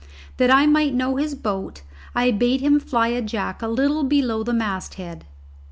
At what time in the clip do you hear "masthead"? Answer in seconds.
4.51-5.25